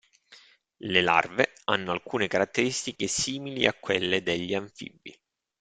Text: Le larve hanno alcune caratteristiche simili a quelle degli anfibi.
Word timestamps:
Le 0.79 0.99
larve 0.99 1.53
hanno 1.65 1.91
alcune 1.91 2.25
caratteristiche 2.27 3.05
simili 3.05 3.67
a 3.67 3.73
quelle 3.73 4.23
degli 4.23 4.55
anfibi. 4.55 5.15